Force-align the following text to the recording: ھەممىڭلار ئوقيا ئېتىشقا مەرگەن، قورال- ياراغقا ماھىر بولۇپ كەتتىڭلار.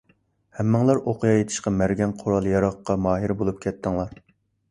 ھەممىڭلار 0.59 0.99
ئوقيا 1.11 1.33
ئېتىشقا 1.41 1.73
مەرگەن، 1.81 2.15
قورال- 2.21 2.49
ياراغقا 2.53 2.97
ماھىر 3.07 3.35
بولۇپ 3.43 3.63
كەتتىڭلار. 3.67 4.19